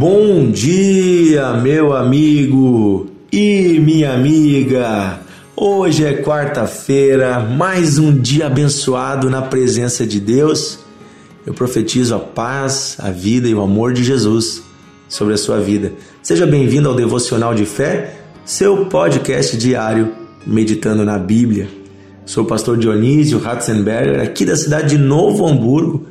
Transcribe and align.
Bom 0.00 0.50
dia, 0.50 1.52
meu 1.58 1.94
amigo 1.94 3.06
e 3.30 3.78
minha 3.80 4.14
amiga. 4.14 5.20
Hoje 5.54 6.06
é 6.06 6.22
quarta-feira, 6.22 7.40
mais 7.40 7.98
um 7.98 8.10
dia 8.18 8.46
abençoado 8.46 9.28
na 9.28 9.42
presença 9.42 10.06
de 10.06 10.18
Deus. 10.18 10.78
Eu 11.44 11.52
profetizo 11.52 12.14
a 12.14 12.18
paz, 12.18 12.96
a 12.98 13.10
vida 13.10 13.46
e 13.46 13.54
o 13.54 13.60
amor 13.60 13.92
de 13.92 14.02
Jesus 14.02 14.62
sobre 15.06 15.34
a 15.34 15.36
sua 15.36 15.60
vida. 15.60 15.92
Seja 16.22 16.46
bem-vindo 16.46 16.88
ao 16.88 16.94
Devocional 16.94 17.54
de 17.54 17.66
Fé, 17.66 18.20
seu 18.42 18.86
podcast 18.86 19.54
diário 19.58 20.14
meditando 20.46 21.04
na 21.04 21.18
Bíblia. 21.18 21.68
Sou 22.24 22.44
o 22.44 22.46
pastor 22.46 22.78
Dionísio 22.78 23.38
Ratzenberger, 23.38 24.22
aqui 24.22 24.46
da 24.46 24.56
cidade 24.56 24.96
de 24.96 24.98
Novo 24.98 25.46
Hamburgo. 25.46 26.06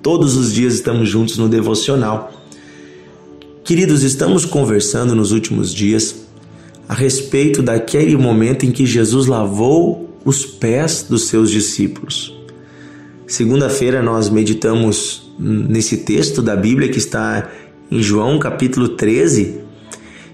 Todos 0.00 0.36
os 0.36 0.52
dias 0.52 0.74
estamos 0.74 1.08
juntos 1.08 1.38
no 1.38 1.48
Devocional. 1.48 2.41
Queridos, 3.64 4.02
estamos 4.02 4.44
conversando 4.44 5.14
nos 5.14 5.30
últimos 5.30 5.72
dias 5.72 6.16
a 6.88 6.94
respeito 6.94 7.62
daquele 7.62 8.16
momento 8.16 8.66
em 8.66 8.72
que 8.72 8.84
Jesus 8.84 9.28
lavou 9.28 10.18
os 10.24 10.44
pés 10.44 11.06
dos 11.08 11.28
seus 11.28 11.48
discípulos. 11.48 12.36
Segunda-feira 13.24 14.02
nós 14.02 14.28
meditamos 14.28 15.32
nesse 15.38 15.98
texto 15.98 16.42
da 16.42 16.56
Bíblia 16.56 16.88
que 16.88 16.98
está 16.98 17.48
em 17.88 18.02
João 18.02 18.36
capítulo 18.40 18.88
13. 18.88 19.60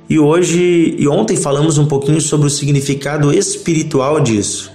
E 0.08 0.18
hoje 0.18 0.96
e 0.98 1.06
ontem 1.06 1.36
falamos 1.36 1.76
um 1.76 1.84
pouquinho 1.86 2.22
sobre 2.22 2.46
o 2.46 2.50
significado 2.50 3.30
espiritual 3.30 4.20
disso, 4.20 4.72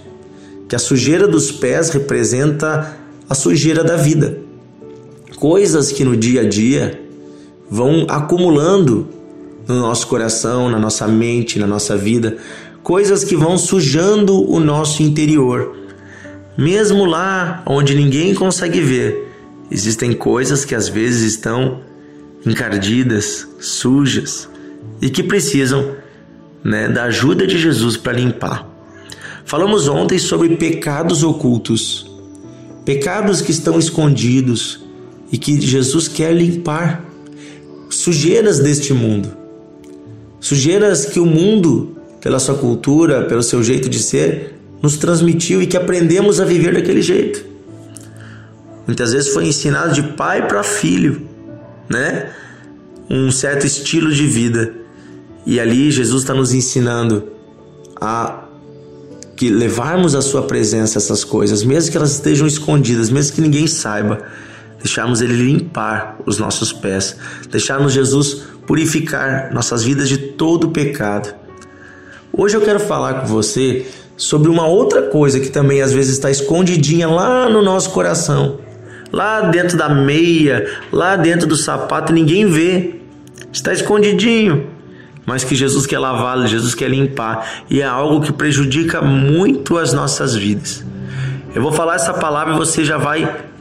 que 0.69 0.75
a 0.75 0.79
sujeira 0.79 1.27
dos 1.27 1.51
pés 1.51 1.89
representa 1.89 2.95
a 3.27 3.33
sujeira 3.33 3.83
da 3.83 3.97
vida. 3.97 4.37
Coisas 5.37 5.91
que 5.91 6.03
no 6.03 6.15
dia 6.15 6.41
a 6.41 6.47
dia 6.47 7.02
vão 7.69 8.05
acumulando 8.09 9.07
no 9.67 9.79
nosso 9.79 10.07
coração, 10.07 10.69
na 10.69 10.79
nossa 10.79 11.07
mente, 11.07 11.59
na 11.59 11.67
nossa 11.67 11.95
vida, 11.95 12.37
coisas 12.81 13.23
que 13.23 13.35
vão 13.35 13.57
sujando 13.57 14.49
o 14.49 14.59
nosso 14.59 15.01
interior. 15.01 15.75
Mesmo 16.57 17.05
lá 17.05 17.63
onde 17.65 17.95
ninguém 17.95 18.33
consegue 18.33 18.81
ver, 18.81 19.31
existem 19.71 20.13
coisas 20.13 20.65
que 20.65 20.75
às 20.75 20.87
vezes 20.87 21.33
estão 21.33 21.81
encardidas, 22.45 23.47
sujas 23.59 24.49
e 25.01 25.09
que 25.09 25.23
precisam 25.23 25.95
né, 26.63 26.87
da 26.87 27.05
ajuda 27.05 27.47
de 27.47 27.57
Jesus 27.57 27.97
para 27.97 28.13
limpar. 28.13 28.67
Falamos 29.45 29.87
ontem 29.87 30.19
sobre 30.19 30.55
pecados 30.55 31.23
ocultos, 31.23 32.09
pecados 32.85 33.41
que 33.41 33.51
estão 33.51 33.79
escondidos 33.79 34.83
e 35.31 35.37
que 35.37 35.59
Jesus 35.59 36.07
quer 36.07 36.33
limpar 36.33 37.03
sujeiras 37.95 38.59
deste 38.59 38.93
mundo, 38.93 39.29
sujeiras 40.39 41.05
que 41.05 41.19
o 41.19 41.25
mundo, 41.25 41.95
pela 42.21 42.39
sua 42.39 42.55
cultura, 42.55 43.23
pelo 43.23 43.43
seu 43.43 43.63
jeito 43.63 43.89
de 43.89 43.99
ser, 43.99 44.55
nos 44.81 44.97
transmitiu 44.97 45.61
e 45.61 45.67
que 45.67 45.77
aprendemos 45.77 46.39
a 46.39 46.45
viver 46.45 46.73
daquele 46.73 47.01
jeito. 47.01 47.45
Muitas 48.85 49.13
vezes 49.13 49.33
foi 49.33 49.47
ensinado 49.47 49.93
de 49.93 50.03
pai 50.03 50.47
para 50.47 50.61
filho, 50.61 51.21
né? 51.89 52.31
Um 53.09 53.31
certo 53.31 53.65
estilo 53.65 54.11
de 54.11 54.27
vida. 54.27 54.73
E 55.45 55.59
ali 55.59 55.91
Jesus 55.91 56.23
está 56.23 56.33
nos 56.33 56.53
ensinando 56.53 57.29
a 57.99 58.43
que 59.35 59.49
levarmos 59.49 60.15
à 60.15 60.21
sua 60.21 60.43
presença 60.43 60.97
essas 60.97 61.23
coisas, 61.23 61.63
mesmo 61.63 61.91
que 61.91 61.97
elas 61.97 62.13
estejam 62.13 62.45
escondidas, 62.45 63.09
mesmo 63.09 63.35
que 63.35 63.41
ninguém 63.41 63.67
saiba, 63.67 64.21
deixarmos 64.83 65.21
Ele 65.21 65.33
limpar 65.33 66.17
os 66.25 66.37
nossos 66.37 66.73
pés, 66.73 67.15
deixarmos 67.49 67.93
Jesus 67.93 68.43
purificar 68.67 69.53
nossas 69.53 69.83
vidas 69.83 70.09
de 70.09 70.17
todo 70.17 70.69
pecado. 70.69 71.33
Hoje 72.31 72.57
eu 72.57 72.61
quero 72.61 72.79
falar 72.79 73.21
com 73.21 73.27
você 73.27 73.87
sobre 74.17 74.49
uma 74.49 74.67
outra 74.67 75.03
coisa 75.03 75.39
que 75.39 75.49
também 75.49 75.81
às 75.81 75.93
vezes 75.93 76.13
está 76.13 76.29
escondidinha 76.29 77.07
lá 77.07 77.49
no 77.49 77.61
nosso 77.61 77.91
coração, 77.91 78.59
lá 79.11 79.41
dentro 79.41 79.77
da 79.77 79.87
meia, 79.87 80.69
lá 80.91 81.15
dentro 81.15 81.47
do 81.47 81.55
sapato, 81.55 82.11
ninguém 82.11 82.45
vê, 82.45 82.95
está 83.51 83.71
escondidinho, 83.71 84.67
mas 85.25 85.45
que 85.45 85.55
Jesus 85.55 85.85
quer 85.85 85.99
lavar, 85.99 86.45
Jesus 86.45 86.75
quer 86.75 86.89
limpar 86.89 87.63
e 87.69 87.81
é 87.81 87.85
algo 87.85 88.19
que 88.19 88.33
prejudica 88.33 89.01
muito 89.01 89.77
as 89.77 89.93
nossas 89.93 90.35
vidas. 90.35 90.83
Eu 91.55 91.61
vou 91.61 91.71
falar 91.71 91.95
essa 91.95 92.13
palavra 92.13 92.53
e 92.53 92.57
você 92.57 92.83
já 92.83 92.97
vai 92.97 93.52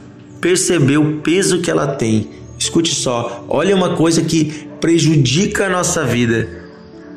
perceber 0.43 0.97
o 0.97 1.21
peso 1.21 1.61
que 1.61 1.71
ela 1.71 1.87
tem. 1.87 2.29
Escute 2.59 2.93
só, 2.93 3.45
olha 3.47 3.73
uma 3.73 3.95
coisa 3.95 4.21
que 4.21 4.67
prejudica 4.81 5.67
a 5.67 5.69
nossa 5.69 6.03
vida: 6.03 6.49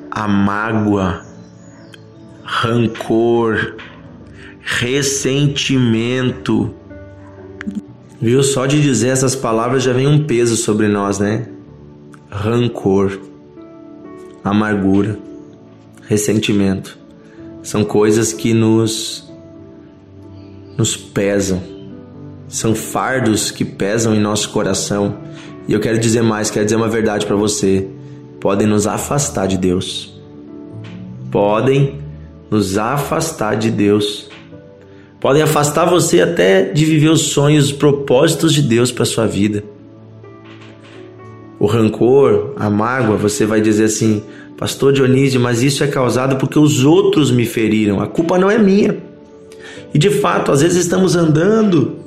a 0.09 0.28
mágoa, 0.28 1.26
rancor, 2.44 3.75
ressentimento. 4.60 6.72
Viu? 8.20 8.44
Só 8.44 8.65
de 8.65 8.81
dizer 8.81 9.09
essas 9.09 9.34
palavras 9.34 9.82
já 9.82 9.92
vem 9.92 10.06
um 10.06 10.25
peso 10.25 10.56
sobre 10.56 10.86
nós, 10.86 11.19
né? 11.19 11.48
Rancor, 12.31 13.19
amargura, 14.42 15.19
ressentimento. 16.09 16.97
São 17.62 17.84
coisas 17.84 18.32
que 18.32 18.54
nos 18.54 19.26
nos 20.78 20.97
pesam 20.97 21.75
são 22.49 22.75
fardos 22.75 23.51
que 23.51 23.65
pesam 23.65 24.15
em 24.15 24.21
nosso 24.21 24.51
coração. 24.51 25.19
E 25.69 25.73
eu 25.73 25.81
quero 25.81 25.99
dizer 25.99 26.23
mais, 26.23 26.51
quero 26.51 26.65
dizer 26.65 26.77
uma 26.77 26.89
verdade 26.89 27.27
para 27.27 27.37
você. 27.37 27.87
Podem 28.41 28.67
nos 28.67 28.87
afastar 28.87 29.47
de 29.47 29.57
Deus. 29.57 30.15
Podem 31.31 31.99
nos 32.51 32.79
afastar 32.79 33.57
de 33.57 33.71
Deus. 33.71 34.29
Podem 35.21 35.43
afastar 35.43 35.87
você 35.87 36.21
até 36.21 36.62
de 36.62 36.84
viver 36.84 37.09
os 37.09 37.23
sonhos, 37.23 37.67
os 37.67 37.73
propósitos 37.73 38.53
de 38.53 38.63
Deus 38.63 38.93
para 38.93 39.05
sua 39.05 39.27
vida. 39.27 39.65
O 41.59 41.67
rancor, 41.67 42.53
a 42.57 42.71
mágoa, 42.71 43.17
você 43.17 43.45
vai 43.45 43.61
dizer 43.61 43.84
assim: 43.84 44.23
Pastor 44.57 44.93
Dionísio, 44.93 45.41
mas 45.41 45.63
isso 45.63 45.83
é 45.83 45.87
causado 45.87 46.37
porque 46.37 46.59
os 46.59 46.84
outros 46.84 47.33
me 47.33 47.45
feriram. 47.45 48.01
A 48.01 48.07
culpa 48.07 48.39
não 48.39 48.51
é 48.51 48.59
minha. 48.59 48.99
E 49.93 49.99
de 49.99 50.11
fato, 50.11 50.53
às 50.53 50.61
vezes 50.61 50.84
estamos 50.84 51.17
andando 51.17 52.06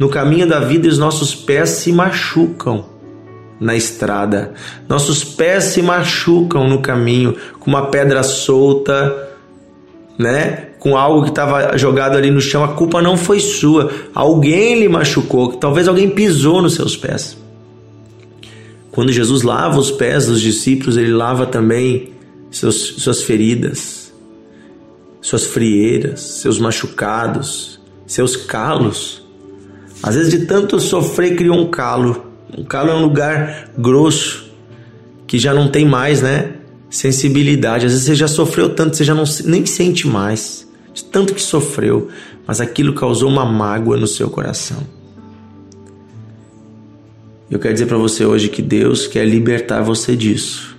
no 0.00 0.08
caminho 0.08 0.48
da 0.48 0.60
vida, 0.60 0.88
os 0.88 0.96
nossos 0.96 1.34
pés 1.34 1.68
se 1.68 1.92
machucam 1.92 2.86
na 3.60 3.76
estrada. 3.76 4.54
Nossos 4.88 5.22
pés 5.22 5.64
se 5.64 5.82
machucam 5.82 6.66
no 6.66 6.80
caminho 6.80 7.36
com 7.58 7.70
uma 7.70 7.88
pedra 7.88 8.22
solta, 8.22 9.28
né? 10.18 10.68
Com 10.78 10.96
algo 10.96 11.24
que 11.24 11.28
estava 11.28 11.76
jogado 11.76 12.16
ali 12.16 12.30
no 12.30 12.40
chão. 12.40 12.64
A 12.64 12.68
culpa 12.68 13.02
não 13.02 13.14
foi 13.14 13.40
sua. 13.40 13.92
Alguém 14.14 14.80
lhe 14.80 14.88
machucou. 14.88 15.52
Talvez 15.52 15.86
alguém 15.86 16.08
pisou 16.08 16.62
nos 16.62 16.76
seus 16.76 16.96
pés. 16.96 17.36
Quando 18.90 19.12
Jesus 19.12 19.42
lava 19.42 19.78
os 19.78 19.90
pés 19.90 20.28
dos 20.28 20.40
discípulos, 20.40 20.96
ele 20.96 21.12
lava 21.12 21.44
também 21.44 22.14
seus, 22.50 22.94
suas 23.02 23.22
feridas, 23.22 24.10
suas 25.20 25.44
frieiras, 25.44 26.20
seus 26.20 26.58
machucados, 26.58 27.78
seus 28.06 28.34
calos. 28.34 29.20
Às 30.02 30.14
vezes, 30.14 30.30
de 30.30 30.46
tanto 30.46 30.80
sofrer, 30.80 31.36
criou 31.36 31.58
um 31.58 31.70
calo. 31.70 32.26
Um 32.56 32.64
calo 32.64 32.90
é 32.90 32.94
um 32.94 33.02
lugar 33.02 33.70
grosso 33.76 34.50
que 35.26 35.38
já 35.38 35.54
não 35.54 35.68
tem 35.68 35.84
mais, 35.84 36.22
né? 36.22 36.54
Sensibilidade. 36.88 37.86
Às 37.86 37.92
vezes 37.92 38.06
você 38.06 38.14
já 38.14 38.26
sofreu 38.26 38.70
tanto, 38.70 38.96
você 38.96 39.04
já 39.04 39.14
não, 39.14 39.24
nem 39.44 39.64
sente 39.64 40.08
mais. 40.08 40.68
De 40.92 41.04
tanto 41.04 41.34
que 41.34 41.42
sofreu, 41.42 42.08
mas 42.46 42.60
aquilo 42.60 42.92
causou 42.94 43.28
uma 43.28 43.44
mágoa 43.44 43.96
no 43.96 44.08
seu 44.08 44.28
coração. 44.28 44.78
Eu 47.50 47.58
quero 47.58 47.74
dizer 47.74 47.86
para 47.86 47.96
você 47.96 48.24
hoje 48.24 48.48
que 48.48 48.62
Deus 48.62 49.06
quer 49.06 49.24
libertar 49.24 49.82
você 49.82 50.16
disso. 50.16 50.76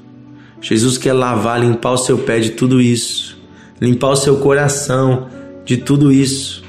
Jesus 0.62 0.98
quer 0.98 1.14
lavar, 1.14 1.60
limpar 1.60 1.92
o 1.92 1.98
seu 1.98 2.18
pé 2.18 2.40
de 2.40 2.52
tudo 2.52 2.82
isso, 2.82 3.38
limpar 3.80 4.10
o 4.10 4.16
seu 4.16 4.38
coração 4.38 5.28
de 5.66 5.78
tudo 5.78 6.12
isso. 6.12 6.64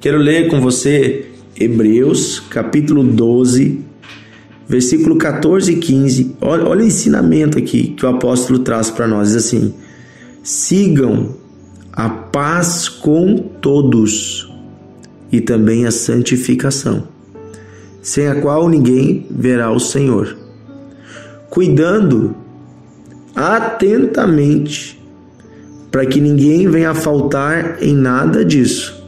Quero 0.00 0.18
ler 0.18 0.48
com 0.48 0.60
você 0.60 1.29
Hebreus, 1.60 2.40
capítulo 2.40 3.04
12, 3.04 3.84
versículo 4.66 5.16
14 5.16 5.72
e 5.72 5.76
15. 5.76 6.36
Olha, 6.40 6.64
olha 6.64 6.80
o 6.80 6.86
ensinamento 6.86 7.58
aqui 7.58 7.88
que 7.88 8.06
o 8.06 8.08
apóstolo 8.08 8.60
traz 8.60 8.90
para 8.90 9.06
nós. 9.06 9.28
Diz 9.28 9.44
assim: 9.44 9.74
sigam 10.42 11.36
a 11.92 12.08
paz 12.08 12.88
com 12.88 13.36
todos 13.36 14.50
e 15.30 15.38
também 15.38 15.84
a 15.84 15.90
santificação, 15.90 17.06
sem 18.00 18.26
a 18.26 18.40
qual 18.40 18.66
ninguém 18.66 19.26
verá 19.30 19.70
o 19.70 19.78
Senhor. 19.78 20.34
Cuidando 21.50 22.34
atentamente 23.36 24.98
para 25.90 26.06
que 26.06 26.22
ninguém 26.22 26.70
venha 26.70 26.94
faltar 26.94 27.82
em 27.82 27.94
nada 27.94 28.42
disso 28.42 28.99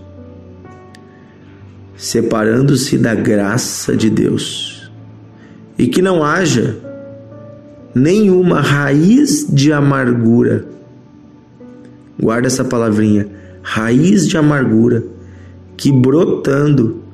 separando-se 2.03 2.99
da 2.99 3.15
graça 3.15 3.97
de 3.97 4.11
Deus, 4.11 4.91
e 5.79 5.87
que 5.87 6.03
não 6.03 6.25
haja 6.25 6.77
nenhuma 7.95 8.61
raiz 8.61 9.47
de 9.49 9.73
amargura. 9.73 10.67
Guarda 12.21 12.49
essa 12.49 12.65
palavrinha, 12.65 13.29
raiz 13.63 14.27
de 14.27 14.37
amargura, 14.37 15.05
que 15.77 15.93
brotando 15.93 17.05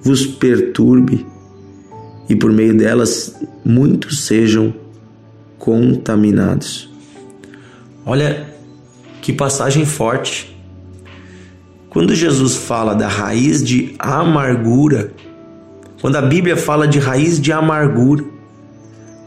vos 0.00 0.26
perturbe 0.26 1.26
e 2.26 2.34
por 2.34 2.50
meio 2.50 2.74
delas 2.74 3.38
muitos 3.62 4.24
sejam 4.24 4.72
contaminados. 5.58 6.90
Olha 8.06 8.48
que 9.20 9.34
passagem 9.34 9.84
forte. 9.84 10.53
Quando 11.94 12.12
Jesus 12.12 12.56
fala 12.56 12.92
da 12.92 13.06
raiz 13.06 13.62
de 13.62 13.94
amargura, 14.00 15.12
quando 16.00 16.16
a 16.16 16.22
Bíblia 16.22 16.56
fala 16.56 16.88
de 16.88 16.98
raiz 16.98 17.40
de 17.40 17.52
amargura, 17.52 18.24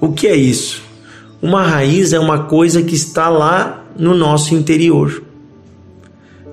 o 0.02 0.12
que 0.12 0.28
é 0.28 0.36
isso? 0.36 0.84
Uma 1.42 1.64
raiz 1.64 2.12
é 2.12 2.20
uma 2.20 2.44
coisa 2.44 2.82
que 2.82 2.94
está 2.94 3.30
lá 3.30 3.86
no 3.98 4.14
nosso 4.14 4.54
interior. 4.54 5.24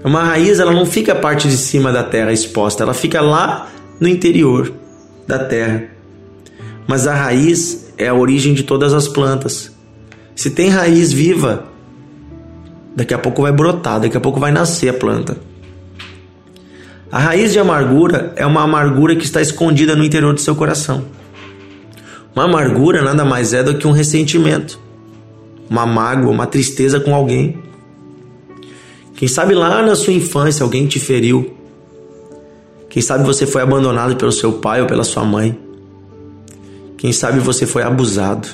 Uma 0.05 0.23
raiz, 0.23 0.61
ela 0.61 0.73
não 0.73 0.87
fica 0.87 1.11
a 1.11 1.17
parte 1.17 1.49
de 1.49 1.57
cima 1.57 1.91
da 1.91 2.05
terra 2.05 2.33
exposta, 2.33 2.85
ela 2.85 2.95
fica 2.95 3.21
lá 3.21 3.69
no 3.99 4.07
interior 4.07 4.73
da 5.27 5.41
terra. 5.41 5.83
Mas 6.87 7.09
a 7.09 7.15
raiz 7.15 7.93
é 7.99 8.07
a 8.07 8.15
origem 8.15 8.55
de 8.55 8.63
todas 8.63 8.95
as 8.95 9.09
plantas. 9.09 9.73
Se 10.37 10.49
tem 10.51 10.69
raiz 10.69 11.13
viva, 11.13 11.65
daqui 12.95 13.13
a 13.13 13.19
pouco 13.19 13.43
vai 13.43 13.51
brotar, 13.51 13.99
daqui 13.99 14.17
a 14.17 14.21
pouco 14.21 14.39
vai 14.39 14.53
nascer 14.53 14.89
a 14.91 14.95
planta. 14.95 15.54
A 17.15 17.21
raiz 17.21 17.53
de 17.53 17.61
amargura 17.61 18.33
é 18.35 18.45
uma 18.45 18.63
amargura 18.63 19.15
que 19.15 19.25
está 19.25 19.41
escondida 19.41 19.95
no 19.95 20.03
interior 20.03 20.35
do 20.35 20.41
seu 20.41 20.57
coração. 20.57 21.05
Uma 22.35 22.47
amargura 22.47 23.03
nada 23.03 23.25
mais 23.25 23.55
é 23.55 23.63
do 23.63 23.79
que 23.79 23.87
um 23.87 23.93
ressentimento, 23.93 24.81
uma 25.71 25.87
mágoa, 25.87 26.33
uma 26.33 26.45
tristeza 26.45 26.99
com 26.99 27.15
alguém. 27.15 27.63
Quem 29.15 29.29
sabe 29.29 29.55
lá 29.55 29.81
na 29.81 29.95
sua 29.95 30.13
infância 30.13 30.65
alguém 30.65 30.89
te 30.89 30.99
feriu. 30.99 31.57
Quem 32.91 33.01
sabe 33.01 33.23
você 33.23 33.47
foi 33.47 33.63
abandonado 33.63 34.17
pelo 34.17 34.33
seu 34.33 34.55
pai 34.55 34.81
ou 34.81 34.89
pela 34.89 35.05
sua 35.05 35.25
mãe. 35.25 35.57
Quem 36.99 37.13
sabe 37.13 37.39
você 37.39 37.65
foi 37.65 37.85
abusado. 37.85 38.49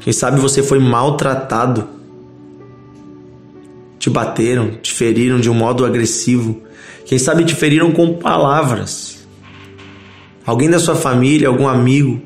Quem 0.00 0.14
sabe 0.14 0.40
você 0.40 0.62
foi 0.62 0.78
maltratado. 0.78 1.86
Te 3.98 4.08
bateram, 4.08 4.78
te 4.80 4.94
feriram 4.94 5.38
de 5.38 5.50
um 5.50 5.54
modo 5.54 5.84
agressivo. 5.84 6.64
Quem 7.06 7.18
sabe 7.18 7.44
te 7.44 7.54
feriram 7.54 7.92
com 7.92 8.14
palavras. 8.14 9.24
Alguém 10.44 10.68
da 10.68 10.80
sua 10.80 10.96
família, 10.96 11.46
algum 11.46 11.68
amigo, 11.68 12.20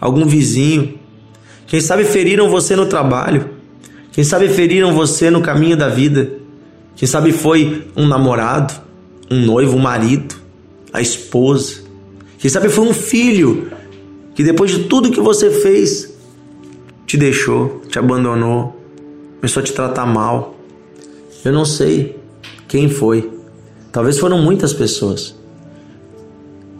algum 0.00 0.26
vizinho. 0.26 0.98
Quem 1.66 1.78
sabe 1.78 2.04
feriram 2.04 2.48
você 2.48 2.74
no 2.74 2.86
trabalho. 2.86 3.50
Quem 4.10 4.24
sabe 4.24 4.48
feriram 4.48 4.94
você 4.94 5.30
no 5.30 5.42
caminho 5.42 5.76
da 5.76 5.90
vida. 5.90 6.32
Quem 6.96 7.06
sabe 7.06 7.32
foi 7.32 7.86
um 7.94 8.06
namorado, 8.06 8.72
um 9.30 9.44
noivo, 9.44 9.76
um 9.76 9.80
marido, 9.80 10.34
a 10.90 11.02
esposa. 11.02 11.82
Quem 12.38 12.50
sabe 12.50 12.70
foi 12.70 12.86
um 12.86 12.94
filho 12.94 13.70
que 14.34 14.42
depois 14.42 14.70
de 14.70 14.84
tudo 14.84 15.10
que 15.10 15.20
você 15.20 15.50
fez 15.50 16.14
te 17.06 17.18
deixou, 17.18 17.82
te 17.88 17.98
abandonou, 17.98 18.74
começou 19.36 19.60
a 19.60 19.64
te 19.64 19.72
tratar 19.72 20.06
mal. 20.06 20.56
Eu 21.44 21.52
não 21.52 21.66
sei 21.66 22.16
quem 22.66 22.88
foi. 22.88 23.41
Talvez 23.92 24.18
foram 24.18 24.38
muitas 24.38 24.72
pessoas. 24.72 25.34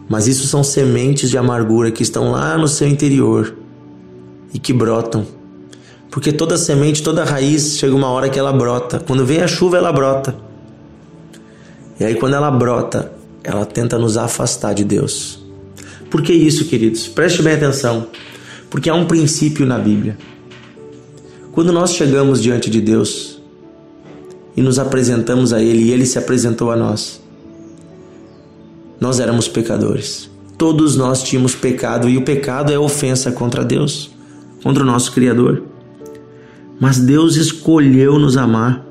Mas 0.09 0.27
isso 0.27 0.47
são 0.47 0.63
sementes 0.63 1.29
de 1.29 1.37
amargura 1.37 1.91
que 1.91 2.01
estão 2.01 2.31
lá 2.31 2.57
no 2.57 2.67
seu 2.67 2.87
interior 2.87 3.55
e 4.51 4.57
que 4.57 4.73
brotam. 4.73 5.25
Porque 6.09 6.31
toda 6.31 6.57
semente, 6.57 7.01
toda 7.01 7.23
raiz, 7.23 7.77
chega 7.77 7.95
uma 7.95 8.09
hora 8.09 8.29
que 8.29 8.37
ela 8.37 8.51
brota. 8.51 8.99
Quando 8.99 9.25
vem 9.25 9.41
a 9.41 9.47
chuva, 9.47 9.77
ela 9.77 9.91
brota. 9.91 10.35
E 11.99 12.03
aí, 12.03 12.15
quando 12.15 12.35
ela 12.35 12.51
brota, 12.51 13.11
ela 13.43 13.65
tenta 13.65 13.97
nos 13.97 14.17
afastar 14.17 14.73
de 14.73 14.83
Deus. 14.83 15.39
Por 16.09 16.21
que 16.21 16.33
isso, 16.33 16.65
queridos? 16.65 17.07
Preste 17.07 17.41
bem 17.41 17.53
atenção. 17.53 18.07
Porque 18.69 18.89
há 18.89 18.95
um 18.95 19.05
princípio 19.05 19.65
na 19.65 19.77
Bíblia. 19.77 20.17
Quando 21.51 21.71
nós 21.71 21.93
chegamos 21.93 22.41
diante 22.41 22.69
de 22.69 22.81
Deus 22.81 23.32
e 24.55 24.61
nos 24.61 24.79
apresentamos 24.79 25.53
a 25.53 25.61
Ele 25.61 25.83
e 25.83 25.91
Ele 25.91 26.05
se 26.05 26.17
apresentou 26.17 26.71
a 26.71 26.75
nós, 26.75 27.21
nós 28.99 29.19
éramos 29.19 29.47
pecadores. 29.47 30.29
Todos 30.57 30.95
nós 30.95 31.23
tínhamos 31.23 31.55
pecado 31.55 32.07
e 32.07 32.17
o 32.17 32.23
pecado 32.23 32.71
é 32.71 32.79
ofensa 32.79 33.31
contra 33.31 33.65
Deus, 33.65 34.11
contra 34.61 34.83
o 34.83 34.85
nosso 34.85 35.11
Criador. 35.11 35.63
Mas 36.79 36.99
Deus 36.99 37.35
escolheu 37.35 38.17
nos 38.17 38.37
amar, 38.37 38.85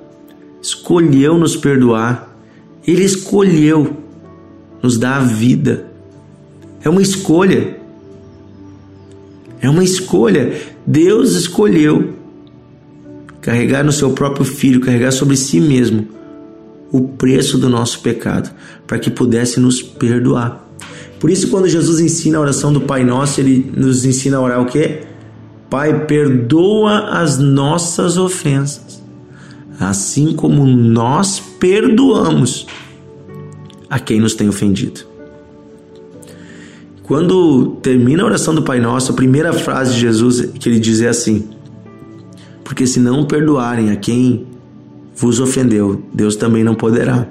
escolheu 0.61 1.39
nos 1.39 1.57
perdoar, 1.57 2.37
Ele 2.87 3.05
escolheu 3.05 3.97
nos 4.83 4.99
dar 4.99 5.19
a 5.19 5.25
vida. 5.25 5.87
É 6.85 6.89
uma 6.89 7.01
escolha. 7.01 7.81
É 9.61 9.71
uma 9.71 9.85
escolha. 9.85 10.61
Deus 10.85 11.35
escolheu 11.35 12.15
carregar 13.43 13.83
no 13.85 13.93
seu 13.93 14.13
próprio 14.13 14.47
filho, 14.47 14.81
carregar 14.81 15.11
sobre 15.11 15.37
si 15.37 15.61
mesmo 15.61 16.09
o 16.91 17.09
preço 17.09 17.59
do 17.59 17.69
nosso 17.69 18.01
pecado, 18.01 18.51
para 18.87 18.99
que 18.99 19.11
pudesse 19.11 19.59
nos 19.59 19.83
perdoar. 19.83 20.69
Por 21.19 21.29
isso, 21.29 21.49
quando 21.49 21.69
Jesus 21.69 22.01
ensina 22.01 22.39
a 22.39 22.41
oração 22.41 22.73
do 22.73 22.81
Pai 22.81 23.05
Nosso, 23.05 23.41
ele 23.41 23.73
nos 23.77 24.05
ensina 24.05 24.37
a 24.37 24.41
orar 24.41 24.61
o 24.61 24.67
quê? 24.67 25.01
Pai, 25.69 26.07
perdoa 26.07 27.09
as 27.11 27.39
nossas 27.39 28.17
ofensas, 28.17 29.03
assim 29.81 30.35
como 30.35 30.67
nós 30.67 31.41
perdoamos 31.41 32.67
a 33.89 33.99
quem 33.99 34.21
nos 34.21 34.35
tem 34.35 34.49
ofendido. 34.49 35.01
Quando 37.03 37.77
termina 37.83 38.23
a 38.23 38.27
oração 38.27 38.55
do 38.55 38.63
Pai 38.63 38.81
Nosso, 38.81 39.13
a 39.13 39.15
primeira 39.15 39.53
frase 39.53 39.95
de 39.95 40.01
Jesus 40.01 40.51
que 40.59 40.69
ele 40.69 40.79
diz 40.79 41.01
é 41.01 41.09
assim: 41.09 41.49
Porque 42.73 42.87
se 42.87 42.99
não 42.99 43.27
perdoarem 43.27 43.91
a 43.91 43.97
quem 43.97 44.47
vos 45.15 45.41
ofendeu, 45.41 46.03
Deus 46.11 46.37
também 46.37 46.65
não 46.65 46.75
poderá 46.75 47.29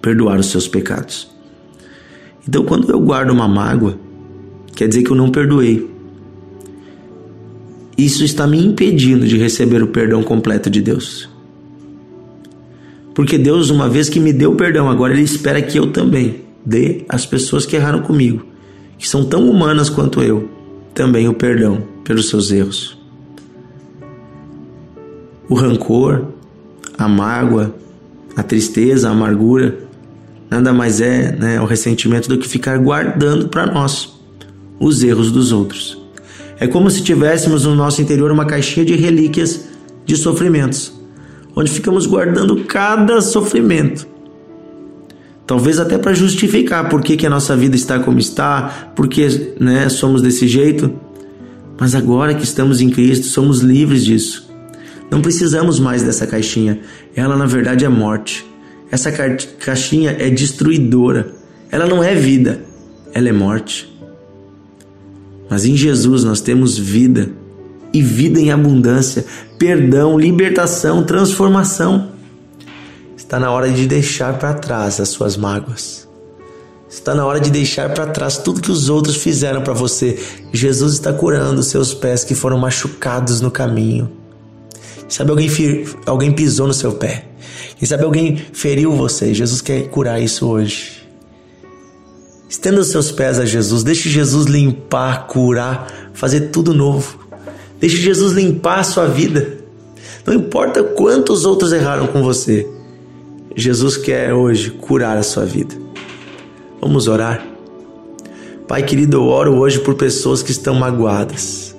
perdoar 0.00 0.40
os 0.40 0.46
seus 0.46 0.66
pecados. 0.66 1.30
Então, 2.48 2.64
quando 2.64 2.90
eu 2.90 2.98
guardo 2.98 3.32
uma 3.32 3.46
mágoa, 3.46 3.98
quer 4.74 4.88
dizer 4.88 5.02
que 5.02 5.10
eu 5.10 5.14
não 5.14 5.30
perdoei. 5.30 5.86
Isso 7.98 8.24
está 8.24 8.46
me 8.46 8.64
impedindo 8.64 9.26
de 9.26 9.36
receber 9.36 9.82
o 9.82 9.88
perdão 9.88 10.22
completo 10.22 10.70
de 10.70 10.80
Deus. 10.80 11.28
Porque 13.14 13.36
Deus, 13.36 13.68
uma 13.68 13.90
vez 13.90 14.08
que 14.08 14.18
me 14.18 14.32
deu 14.32 14.54
perdão, 14.54 14.88
agora 14.88 15.12
Ele 15.12 15.20
espera 15.20 15.60
que 15.60 15.78
eu 15.78 15.92
também 15.92 16.40
dê 16.64 17.04
às 17.10 17.26
pessoas 17.26 17.66
que 17.66 17.76
erraram 17.76 18.00
comigo, 18.00 18.42
que 18.96 19.06
são 19.06 19.22
tão 19.22 19.50
humanas 19.50 19.90
quanto 19.90 20.22
eu, 20.22 20.48
também 20.94 21.28
o 21.28 21.34
perdão 21.34 21.82
pelos 22.04 22.30
seus 22.30 22.50
erros. 22.50 22.99
O 25.50 25.54
rancor, 25.54 26.26
a 26.96 27.08
mágoa, 27.08 27.74
a 28.36 28.42
tristeza, 28.42 29.08
a 29.08 29.10
amargura, 29.10 29.80
nada 30.48 30.72
mais 30.72 31.00
é 31.00 31.32
né, 31.32 31.60
o 31.60 31.64
ressentimento 31.64 32.28
do 32.28 32.38
que 32.38 32.46
ficar 32.46 32.78
guardando 32.78 33.48
para 33.48 33.66
nós 33.66 34.16
os 34.78 35.02
erros 35.02 35.32
dos 35.32 35.50
outros. 35.50 36.00
É 36.56 36.68
como 36.68 36.88
se 36.88 37.02
tivéssemos 37.02 37.64
no 37.64 37.74
nosso 37.74 38.00
interior 38.00 38.30
uma 38.30 38.44
caixinha 38.44 38.86
de 38.86 38.94
relíquias 38.94 39.64
de 40.06 40.14
sofrimentos, 40.16 40.92
onde 41.56 41.68
ficamos 41.68 42.06
guardando 42.06 42.64
cada 42.64 43.20
sofrimento. 43.20 44.06
Talvez 45.48 45.80
até 45.80 45.98
para 45.98 46.14
justificar 46.14 46.88
por 46.88 47.02
que, 47.02 47.16
que 47.16 47.26
a 47.26 47.30
nossa 47.30 47.56
vida 47.56 47.74
está 47.74 47.98
como 47.98 48.20
está, 48.20 48.92
porque 48.94 49.54
né, 49.58 49.88
somos 49.88 50.22
desse 50.22 50.46
jeito. 50.46 50.92
Mas 51.76 51.92
agora 51.96 52.34
que 52.34 52.44
estamos 52.44 52.80
em 52.80 52.88
Cristo, 52.88 53.26
somos 53.26 53.58
livres 53.60 54.04
disso. 54.04 54.49
Não 55.10 55.20
precisamos 55.20 55.80
mais 55.80 56.02
dessa 56.02 56.26
caixinha. 56.26 56.80
Ela, 57.14 57.36
na 57.36 57.46
verdade, 57.46 57.84
é 57.84 57.88
morte. 57.88 58.46
Essa 58.90 59.10
caixinha 59.10 60.16
é 60.18 60.30
destruidora. 60.30 61.32
Ela 61.70 61.86
não 61.86 62.02
é 62.02 62.14
vida, 62.14 62.60
ela 63.12 63.28
é 63.28 63.32
morte. 63.32 63.88
Mas 65.48 65.64
em 65.64 65.76
Jesus 65.76 66.24
nós 66.24 66.40
temos 66.40 66.78
vida 66.78 67.30
e 67.92 68.02
vida 68.02 68.40
em 68.40 68.50
abundância, 68.52 69.24
perdão, 69.58 70.18
libertação, 70.18 71.04
transformação. 71.04 72.12
Está 73.16 73.38
na 73.38 73.50
hora 73.50 73.70
de 73.70 73.86
deixar 73.86 74.38
para 74.38 74.54
trás 74.54 75.00
as 75.00 75.08
suas 75.08 75.36
mágoas. 75.36 76.08
Está 76.88 77.14
na 77.14 77.24
hora 77.24 77.38
de 77.38 77.50
deixar 77.50 77.94
para 77.94 78.06
trás 78.06 78.38
tudo 78.38 78.60
que 78.60 78.72
os 78.72 78.88
outros 78.88 79.16
fizeram 79.16 79.62
para 79.62 79.72
você. 79.72 80.18
Jesus 80.52 80.94
está 80.94 81.12
curando 81.12 81.62
seus 81.62 81.94
pés 81.94 82.24
que 82.24 82.34
foram 82.34 82.58
machucados 82.58 83.40
no 83.40 83.50
caminho. 83.50 84.19
Sabe, 85.10 85.30
alguém, 85.30 85.50
alguém 86.06 86.32
pisou 86.32 86.68
no 86.68 86.72
seu 86.72 86.92
pé. 86.92 87.26
Quem 87.76 87.86
sabe 87.86 88.04
alguém 88.04 88.36
feriu 88.36 88.92
você. 88.92 89.34
Jesus 89.34 89.60
quer 89.60 89.88
curar 89.88 90.22
isso 90.22 90.48
hoje. 90.48 91.00
Estenda 92.48 92.80
os 92.80 92.88
seus 92.88 93.12
pés 93.12 93.38
a 93.38 93.44
Jesus, 93.44 93.84
deixe 93.84 94.08
Jesus 94.08 94.46
limpar, 94.46 95.28
curar, 95.28 96.10
fazer 96.12 96.48
tudo 96.48 96.74
novo. 96.74 97.18
Deixe 97.78 97.96
Jesus 97.96 98.32
limpar 98.32 98.80
a 98.80 98.84
sua 98.84 99.06
vida. 99.06 99.58
Não 100.26 100.34
importa 100.34 100.82
quantos 100.82 101.44
outros 101.44 101.72
erraram 101.72 102.08
com 102.08 102.22
você, 102.22 102.68
Jesus 103.56 103.96
quer 103.96 104.34
hoje 104.34 104.70
curar 104.70 105.16
a 105.16 105.22
sua 105.22 105.44
vida. 105.44 105.74
Vamos 106.80 107.08
orar. 107.08 107.46
Pai 108.66 108.82
querido, 108.82 109.18
eu 109.18 109.24
oro 109.26 109.56
hoje 109.56 109.78
por 109.80 109.94
pessoas 109.94 110.42
que 110.42 110.50
estão 110.50 110.74
magoadas, 110.74 111.74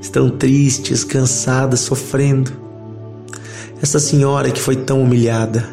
estão 0.00 0.28
tristes, 0.28 1.04
cansadas, 1.04 1.80
sofrendo. 1.80 2.65
Essa 3.86 4.00
senhora 4.00 4.50
que 4.50 4.60
foi 4.60 4.74
tão 4.74 5.00
humilhada, 5.00 5.64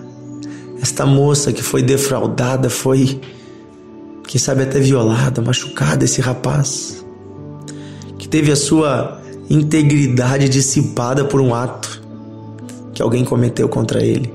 esta 0.79 1.03
moça 1.03 1.51
que 1.51 1.63
foi 1.63 1.81
defraudada, 1.81 2.69
foi 2.69 3.19
quem 4.27 4.39
sabe 4.39 4.61
até 4.61 4.79
violada, 4.79 5.41
machucada, 5.41 6.05
esse 6.05 6.21
rapaz, 6.21 7.03
que 8.19 8.27
teve 8.27 8.51
a 8.51 8.55
sua 8.55 9.19
integridade 9.49 10.47
dissipada 10.47 11.25
por 11.25 11.41
um 11.41 11.55
ato 11.55 12.03
que 12.93 13.01
alguém 13.01 13.25
cometeu 13.25 13.67
contra 13.67 14.03
ele. 14.03 14.31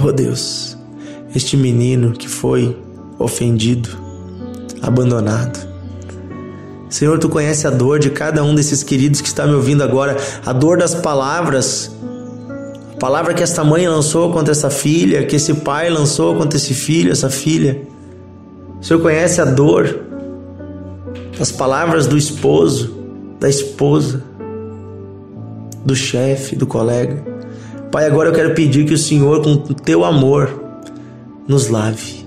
Oh 0.00 0.12
Deus, 0.12 0.78
este 1.34 1.56
menino 1.56 2.12
que 2.12 2.28
foi 2.28 2.78
ofendido, 3.18 3.88
abandonado. 4.80 5.68
Senhor, 6.88 7.18
tu 7.18 7.28
conhece 7.28 7.66
a 7.66 7.70
dor 7.70 7.98
de 7.98 8.10
cada 8.10 8.44
um 8.44 8.54
desses 8.54 8.84
queridos 8.84 9.20
que 9.20 9.26
está 9.26 9.48
me 9.48 9.54
ouvindo 9.54 9.82
agora, 9.82 10.16
a 10.46 10.52
dor 10.52 10.78
das 10.78 10.94
palavras, 10.94 11.90
palavra 13.00 13.32
que 13.32 13.42
esta 13.42 13.64
mãe 13.64 13.88
lançou 13.88 14.30
contra 14.30 14.52
essa 14.52 14.68
filha, 14.68 15.24
que 15.24 15.36
esse 15.36 15.54
pai 15.54 15.88
lançou 15.88 16.36
contra 16.36 16.58
esse 16.58 16.74
filho, 16.74 17.10
essa 17.10 17.30
filha. 17.30 17.80
O 18.78 18.84
Senhor 18.84 19.00
conhece 19.00 19.40
a 19.40 19.44
dor 19.46 20.00
das 21.38 21.50
palavras 21.50 22.06
do 22.06 22.18
esposo, 22.18 22.94
da 23.40 23.48
esposa, 23.48 24.22
do 25.84 25.96
chefe, 25.96 26.54
do 26.54 26.66
colega. 26.66 27.24
Pai, 27.90 28.06
agora 28.06 28.28
eu 28.28 28.34
quero 28.34 28.54
pedir 28.54 28.84
que 28.84 28.92
o 28.92 28.98
Senhor, 28.98 29.42
com 29.42 29.52
o 29.52 29.74
teu 29.74 30.04
amor, 30.04 30.62
nos 31.48 31.68
lave, 31.68 32.26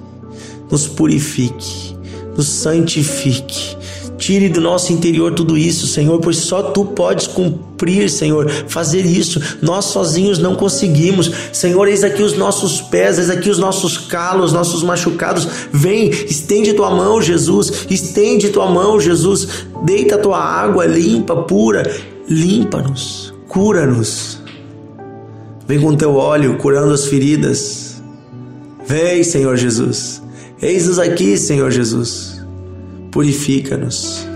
nos 0.72 0.88
purifique, 0.88 1.96
nos 2.36 2.48
santifique, 2.48 3.78
Tire 4.24 4.48
do 4.48 4.62
nosso 4.62 4.94
interior 4.94 5.34
tudo 5.34 5.58
isso, 5.58 5.86
Senhor, 5.86 6.18
pois 6.22 6.38
só 6.38 6.64
tu 6.64 6.86
podes 6.86 7.28
cumprir, 7.28 8.10
Senhor, 8.10 8.50
fazer 8.70 9.06
isso. 9.06 9.58
Nós 9.62 9.84
sozinhos 9.84 10.40
não 10.40 10.56
conseguimos. 10.56 11.30
Senhor, 11.52 11.90
eis 11.90 12.06
aqui 12.06 12.24
os 12.24 12.38
nossos 12.38 12.80
pés, 12.80 13.20
eis 13.20 13.30
aqui 13.30 13.50
os 13.50 13.60
nossos 13.60 13.98
calos, 13.98 14.54
nossos 14.54 14.82
machucados. 14.82 15.46
Vem, 15.74 16.08
estende 16.08 16.72
tua 16.72 16.90
mão, 16.90 17.22
Jesus. 17.22 17.86
Estende 17.90 18.48
tua 18.48 18.72
mão, 18.72 18.98
Jesus. 18.98 19.66
Deita 19.84 20.18
tua 20.18 20.40
água 20.40 20.86
limpa, 20.86 21.36
pura. 21.36 21.94
Limpa-nos, 22.26 23.34
cura-nos. 23.50 24.40
Vem 25.68 25.82
com 25.82 25.98
teu 25.98 26.16
óleo 26.16 26.58
curando 26.60 26.94
as 26.94 27.08
feridas. 27.08 28.02
Vem, 28.88 29.22
Senhor 29.22 29.58
Jesus. 29.58 30.24
Eis-nos 30.62 30.98
aqui, 30.98 31.38
Senhor 31.38 31.70
Jesus 31.70 32.43
purifica-nos, 33.14 34.28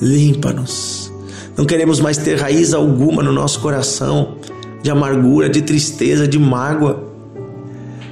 limpa-nos. 0.00 1.10
Não 1.56 1.64
queremos 1.64 1.98
mais 1.98 2.18
ter 2.18 2.38
raiz 2.38 2.74
alguma 2.74 3.22
no 3.22 3.32
nosso 3.32 3.58
coração 3.60 4.36
de 4.82 4.90
amargura, 4.90 5.48
de 5.48 5.62
tristeza, 5.62 6.28
de 6.28 6.38
mágoa. 6.38 7.08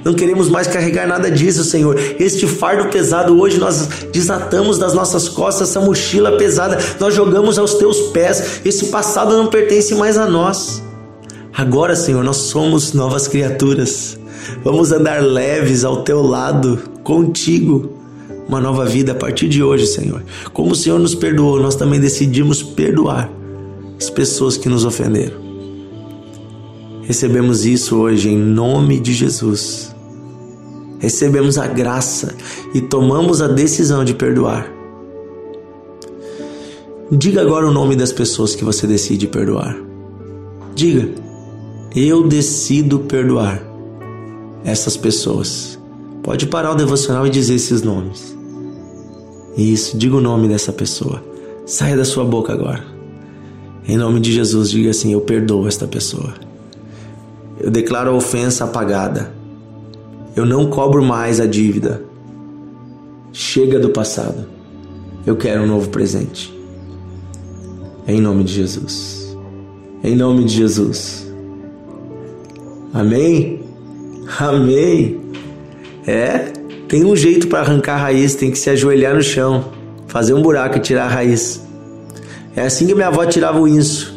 Não 0.03 0.13
queremos 0.13 0.49
mais 0.49 0.67
carregar 0.67 1.07
nada 1.07 1.29
disso, 1.29 1.63
Senhor. 1.63 1.97
Este 2.19 2.47
fardo 2.47 2.89
pesado 2.89 3.39
hoje 3.39 3.57
nós 3.57 3.87
desatamos 4.11 4.79
das 4.79 4.93
nossas 4.93 5.29
costas, 5.29 5.69
essa 5.69 5.79
mochila 5.79 6.37
pesada, 6.37 6.77
nós 6.99 7.13
jogamos 7.13 7.59
aos 7.59 7.75
teus 7.75 7.99
pés. 8.09 8.61
Esse 8.65 8.87
passado 8.87 9.37
não 9.37 9.47
pertence 9.47 9.93
mais 9.95 10.17
a 10.17 10.25
nós. 10.25 10.83
Agora, 11.53 11.95
Senhor, 11.95 12.23
nós 12.23 12.37
somos 12.37 12.93
novas 12.93 13.27
criaturas. 13.27 14.17
Vamos 14.63 14.91
andar 14.91 15.21
leves 15.21 15.83
ao 15.83 16.03
teu 16.03 16.21
lado, 16.21 16.79
contigo 17.03 17.96
uma 18.47 18.61
nova 18.61 18.85
vida 18.85 19.11
a 19.11 19.15
partir 19.15 19.47
de 19.49 19.61
hoje, 19.61 19.85
Senhor. 19.87 20.23
Como 20.53 20.71
o 20.71 20.75
Senhor 20.75 20.99
nos 20.99 21.13
perdoou, 21.13 21.59
nós 21.59 21.75
também 21.75 21.99
decidimos 21.99 22.63
perdoar 22.63 23.29
as 23.99 24.09
pessoas 24.09 24.57
que 24.57 24.69
nos 24.69 24.85
ofenderam. 24.85 25.47
Recebemos 27.03 27.65
isso 27.65 27.97
hoje 27.97 28.29
em 28.29 28.37
nome 28.37 28.99
de 28.99 29.13
Jesus. 29.13 29.95
Recebemos 30.99 31.57
a 31.57 31.67
graça 31.67 32.35
e 32.73 32.81
tomamos 32.81 33.41
a 33.41 33.47
decisão 33.47 34.03
de 34.03 34.13
perdoar. 34.13 34.71
Diga 37.11 37.41
agora 37.41 37.67
o 37.67 37.71
nome 37.71 37.95
das 37.95 38.11
pessoas 38.11 38.55
que 38.55 38.63
você 38.65 38.85
decide 38.85 39.27
perdoar. 39.27 39.77
Diga: 40.75 41.09
Eu 41.95 42.27
decido 42.27 42.99
perdoar 42.99 43.63
essas 44.65 44.97
pessoas. 44.97 45.79
Pode 46.21 46.47
parar 46.47 46.71
o 46.71 46.75
devocional 46.75 47.25
e 47.25 47.29
dizer 47.29 47.55
esses 47.55 47.81
nomes. 47.81 48.36
Isso, 49.57 49.97
diga 49.97 50.15
o 50.15 50.21
nome 50.21 50.47
dessa 50.47 50.71
pessoa. 50.71 51.23
Saia 51.65 51.97
da 51.97 52.05
sua 52.05 52.23
boca 52.23 52.53
agora. 52.53 52.85
Em 53.87 53.97
nome 53.97 54.19
de 54.19 54.31
Jesus, 54.31 54.69
diga 54.69 54.91
assim: 54.91 55.11
Eu 55.11 55.21
perdoo 55.21 55.67
esta 55.67 55.87
pessoa. 55.87 56.33
Eu 57.59 57.71
declaro 57.71 58.11
a 58.11 58.13
ofensa 58.13 58.65
apagada. 58.65 59.33
Eu 60.35 60.45
não 60.45 60.69
cobro 60.69 61.03
mais 61.03 61.39
a 61.39 61.47
dívida. 61.47 62.03
Chega 63.33 63.79
do 63.79 63.89
passado. 63.89 64.45
Eu 65.25 65.35
quero 65.35 65.63
um 65.63 65.67
novo 65.67 65.89
presente. 65.89 66.55
Em 68.07 68.21
nome 68.21 68.43
de 68.43 68.53
Jesus. 68.53 69.35
Em 70.03 70.15
nome 70.15 70.43
de 70.43 70.53
Jesus. 70.53 71.27
Amém? 72.93 73.61
Amém. 74.39 75.19
É? 76.05 76.56
Tem 76.87 77.03
um 77.03 77.15
jeito 77.15 77.47
para 77.47 77.59
arrancar 77.59 77.95
a 77.95 77.97
raiz, 77.97 78.33
tem 78.35 78.49
que 78.49 78.57
se 78.57 78.69
ajoelhar 78.69 79.13
no 79.13 79.21
chão, 79.21 79.65
fazer 80.07 80.33
um 80.33 80.41
buraco 80.41 80.77
e 80.77 80.79
tirar 80.79 81.05
a 81.05 81.09
raiz. 81.09 81.61
É 82.55 82.61
assim 82.61 82.87
que 82.87 82.95
minha 82.95 83.07
avó 83.07 83.25
tirava 83.25 83.59
o 83.59 83.67
inso. 83.67 84.15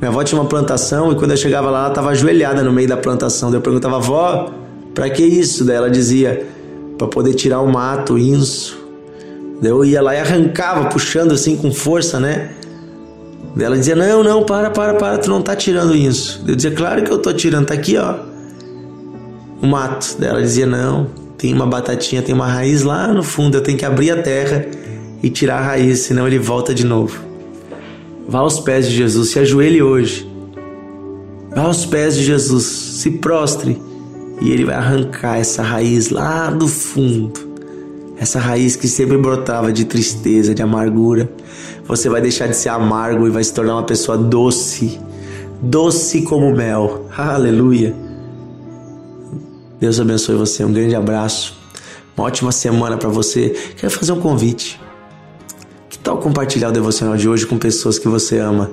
Minha 0.00 0.08
avó 0.10 0.24
tinha 0.24 0.40
uma 0.40 0.48
plantação 0.48 1.12
e 1.12 1.14
quando 1.14 1.32
eu 1.32 1.36
chegava 1.36 1.70
lá, 1.70 1.80
ela 1.80 1.88
estava 1.88 2.10
ajoelhada 2.10 2.62
no 2.62 2.72
meio 2.72 2.88
da 2.88 2.96
plantação. 2.96 3.50
Daí 3.50 3.58
eu 3.58 3.62
perguntava, 3.62 3.96
avó, 3.96 4.50
para 4.94 5.10
que 5.10 5.22
isso? 5.22 5.62
Daí 5.62 5.76
ela 5.76 5.90
dizia, 5.90 6.46
para 6.96 7.06
poder 7.06 7.34
tirar 7.34 7.60
o 7.60 7.70
mato, 7.70 8.14
o 8.14 8.18
inso. 8.18 8.78
Daí 9.60 9.70
eu 9.70 9.84
ia 9.84 10.00
lá 10.00 10.14
e 10.14 10.18
arrancava, 10.18 10.88
puxando 10.88 11.32
assim 11.32 11.54
com 11.54 11.70
força, 11.70 12.18
né? 12.18 12.50
Daí 13.54 13.66
ela 13.66 13.76
dizia, 13.76 13.94
não, 13.94 14.24
não, 14.24 14.42
para, 14.42 14.70
para, 14.70 14.94
para, 14.94 15.18
tu 15.18 15.28
não 15.28 15.42
tá 15.42 15.54
tirando 15.54 15.94
isso. 15.94 16.42
Eu 16.48 16.56
dizia, 16.56 16.70
claro 16.70 17.02
que 17.04 17.10
eu 17.12 17.18
tô 17.18 17.30
tirando, 17.34 17.66
tá 17.66 17.74
aqui, 17.74 17.98
ó. 17.98 18.14
O 19.60 19.66
mato. 19.66 20.16
Daí 20.18 20.30
ela 20.30 20.40
dizia, 20.40 20.64
não, 20.64 21.19
tem 21.40 21.54
uma 21.54 21.66
batatinha, 21.66 22.20
tem 22.20 22.34
uma 22.34 22.46
raiz 22.46 22.82
lá 22.82 23.08
no 23.08 23.22
fundo, 23.22 23.56
eu 23.56 23.62
tenho 23.62 23.78
que 23.78 23.84
abrir 23.86 24.10
a 24.10 24.20
terra 24.20 24.66
e 25.22 25.30
tirar 25.30 25.56
a 25.56 25.62
raiz, 25.62 26.00
senão 26.00 26.26
ele 26.26 26.38
volta 26.38 26.74
de 26.74 26.84
novo. 26.84 27.18
Vá 28.28 28.40
aos 28.40 28.60
pés 28.60 28.86
de 28.86 28.94
Jesus, 28.94 29.30
se 29.30 29.38
ajoelhe 29.38 29.80
hoje. 29.80 30.30
Vá 31.56 31.62
aos 31.62 31.86
pés 31.86 32.14
de 32.14 32.24
Jesus, 32.24 32.64
se 32.64 33.12
prostre 33.12 33.80
e 34.42 34.50
ele 34.50 34.66
vai 34.66 34.74
arrancar 34.74 35.38
essa 35.38 35.62
raiz 35.62 36.10
lá 36.10 36.50
do 36.50 36.68
fundo. 36.68 37.32
Essa 38.18 38.38
raiz 38.38 38.76
que 38.76 38.86
sempre 38.86 39.16
brotava 39.16 39.72
de 39.72 39.86
tristeza, 39.86 40.54
de 40.54 40.60
amargura. 40.60 41.32
Você 41.86 42.10
vai 42.10 42.20
deixar 42.20 42.48
de 42.48 42.56
ser 42.56 42.68
amargo 42.68 43.26
e 43.26 43.30
vai 43.30 43.42
se 43.42 43.54
tornar 43.54 43.76
uma 43.76 43.84
pessoa 43.86 44.18
doce, 44.18 45.00
doce 45.62 46.20
como 46.20 46.54
mel. 46.54 47.06
Aleluia. 47.16 48.09
Deus 49.80 49.98
abençoe 49.98 50.36
você. 50.36 50.62
Um 50.62 50.72
grande 50.72 50.94
abraço. 50.94 51.54
Uma 52.14 52.26
ótima 52.26 52.52
semana 52.52 52.98
para 52.98 53.08
você. 53.08 53.56
Quero 53.78 53.90
fazer 53.90 54.12
um 54.12 54.20
convite. 54.20 54.78
Que 55.88 55.98
tal 55.98 56.18
compartilhar 56.18 56.68
o 56.68 56.72
devocional 56.72 57.16
de 57.16 57.26
hoje 57.26 57.46
com 57.46 57.56
pessoas 57.56 57.98
que 57.98 58.06
você 58.06 58.38
ama? 58.38 58.70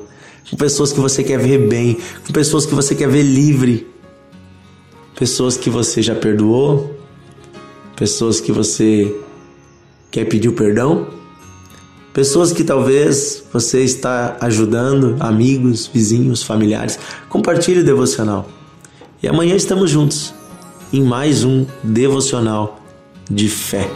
Com 0.49 0.57
pessoas 0.57 0.91
que 0.91 0.99
você 0.99 1.23
quer 1.23 1.39
ver 1.39 1.65
bem, 1.69 1.97
com 2.25 2.33
pessoas 2.33 2.65
que 2.65 2.75
você 2.75 2.93
quer 2.93 3.07
ver 3.07 3.23
livre. 3.23 3.87
Pessoas 5.15 5.55
que 5.55 5.69
você 5.69 6.01
já 6.01 6.13
perdoou, 6.13 6.93
pessoas 7.95 8.41
que 8.41 8.51
você 8.51 9.15
quer 10.11 10.25
pedir 10.25 10.51
perdão, 10.51 11.07
pessoas 12.13 12.51
que 12.51 12.63
talvez 12.63 13.43
você 13.51 13.81
está 13.81 14.37
ajudando, 14.41 15.15
amigos, 15.19 15.87
vizinhos, 15.91 16.43
familiares. 16.43 16.99
Compartilhe 17.29 17.79
o 17.79 17.83
devocional. 17.83 18.47
E 19.23 19.27
amanhã 19.27 19.55
estamos 19.55 19.89
juntos 19.89 20.36
em 20.91 21.01
mais 21.01 21.43
um 21.43 21.65
devocional 21.83 22.79
de 23.29 23.49
fé. 23.49 23.89